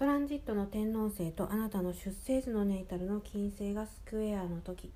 [0.00, 4.90] トランジットの天王星とあなたの出生図のネイタルの金星がスクエアの時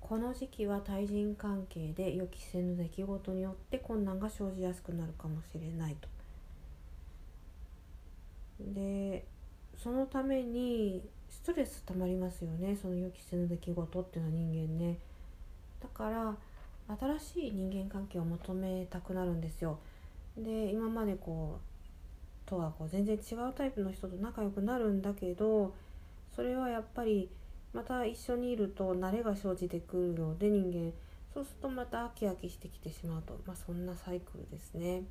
[0.00, 6.08] この時期は対人関係で予期せぬ出来事によって困難が生じやすくなるかもしれないと。
[8.60, 9.26] で
[9.76, 14.96] そのためにストレス溜まりますよねその予期せぬ出来事っていうのは人間ね。
[15.82, 16.34] だから
[16.98, 19.78] 新しい人間関係を求めたくなるんですよ。
[20.38, 21.70] で今までこう
[22.50, 25.72] とはこう全然違うタイプの人と仲良くなるんだけど
[26.34, 27.30] それはやっぱり
[27.72, 30.92] また一緒にいると慣れが生じてくるので人間
[31.32, 35.04] そうするとまた飽き飽きしてきてしまうと、まあ、そんなサイクルですね。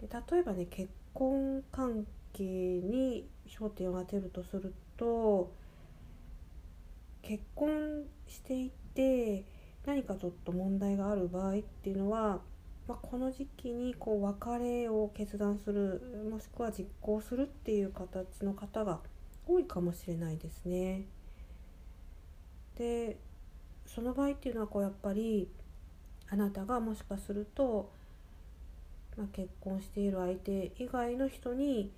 [0.00, 5.52] で例えばね結婚関係に焦点を当てるとすると
[7.22, 9.44] 結婚していて
[9.86, 12.40] 何かちょっと問題がある場合っていうのは、
[12.88, 18.98] まあ、この時期にこう別れを決断するもしくは実行するっていう形の方が
[19.46, 21.04] 多いかもしれないですね。
[22.76, 23.18] で
[23.86, 25.48] その場合っていうのはこうやっぱり
[26.28, 27.90] あなたがもしかすると、
[29.16, 31.92] まあ、結婚している相手以外の人に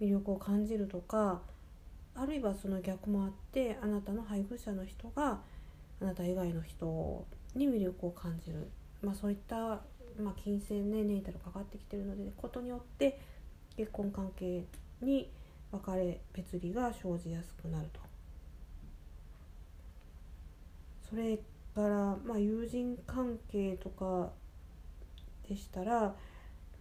[0.00, 1.40] 魅力を感じるとか
[2.14, 5.40] あるいはその逆もあってあなたの配偶者の人が
[6.02, 7.24] あなた以外の人
[7.54, 8.68] に魅力を感じる、
[9.02, 9.80] まあ、そういった、
[10.18, 13.18] まあ、金銭ねネイタルかかってきてるのでことによって
[13.76, 14.64] 結婚関係
[15.02, 15.30] に
[15.72, 18.00] 別れ別離が生じやすくなると。
[21.08, 21.38] それ
[21.74, 24.30] から、まあ、友人関係とか
[25.48, 26.14] でしたら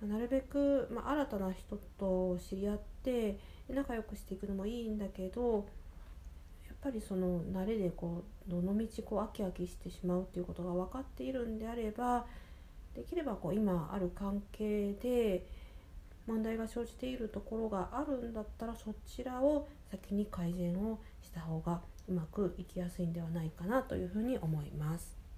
[0.07, 3.37] なるべく、まあ、新たな人と知り合って
[3.69, 5.67] 仲良くしていくのもいいんだけど
[6.67, 12.25] やっぱりその慣れでこうどのみちこう飽き飽きしてしまうっていうことが分かっているんであれば
[12.95, 15.45] できればこう今ある関係で
[16.27, 25.28] 問題が生じているところがあるんだったらそちらを先に改善をした方がうまくいきやすいんではないかなというふうに思います。